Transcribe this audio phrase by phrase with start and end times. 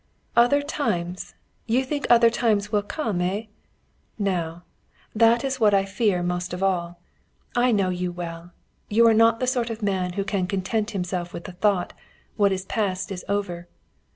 [0.35, 1.35] "Other times!
[1.67, 3.43] You think other times will come, eh?
[4.17, 4.63] Now,
[5.13, 6.99] that is what I fear most of all.
[7.55, 8.51] I know you well.
[8.89, 11.93] You are not the sort of man who can content himself with the thought
[12.35, 13.67] what is past is over!